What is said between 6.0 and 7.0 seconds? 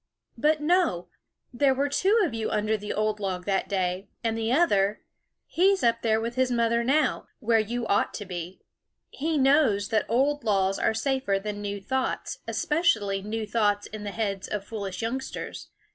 there with his mother